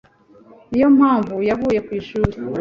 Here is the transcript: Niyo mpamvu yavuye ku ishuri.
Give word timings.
Niyo 0.69 0.87
mpamvu 0.97 1.35
yavuye 1.49 1.79
ku 1.85 1.91
ishuri. 1.99 2.35